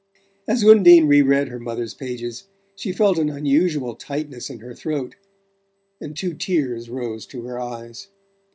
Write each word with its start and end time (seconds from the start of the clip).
As 0.47 0.63
Undine 0.63 1.05
re 1.07 1.21
read 1.21 1.49
her 1.49 1.59
mother's 1.59 1.93
pages, 1.93 2.47
she 2.75 2.91
felt 2.91 3.19
an 3.19 3.29
unusual 3.29 3.93
tightness 3.93 4.49
in 4.49 4.57
her 4.57 4.73
throat 4.73 5.15
and 6.01 6.17
two 6.17 6.33
tears 6.33 6.89
rose 6.89 7.27
to 7.27 7.43
her 7.43 7.59
eyes. 7.59 8.07